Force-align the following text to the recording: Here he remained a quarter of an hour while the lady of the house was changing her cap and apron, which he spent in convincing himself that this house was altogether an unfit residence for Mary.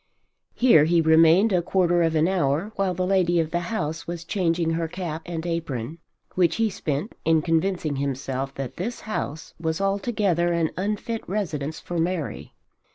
Here 0.55 0.85
he 0.85 0.99
remained 0.99 1.53
a 1.53 1.61
quarter 1.61 2.01
of 2.01 2.15
an 2.15 2.27
hour 2.27 2.71
while 2.75 2.95
the 2.95 3.05
lady 3.05 3.39
of 3.39 3.51
the 3.51 3.59
house 3.69 4.07
was 4.07 4.23
changing 4.23 4.71
her 4.71 4.87
cap 4.87 5.21
and 5.27 5.45
apron, 5.45 5.99
which 6.33 6.55
he 6.55 6.71
spent 6.71 7.13
in 7.23 7.43
convincing 7.43 7.97
himself 7.97 8.51
that 8.55 8.77
this 8.77 9.01
house 9.01 9.53
was 9.59 9.79
altogether 9.79 10.53
an 10.53 10.71
unfit 10.75 11.21
residence 11.29 11.79
for 11.79 11.99
Mary. 11.99 12.51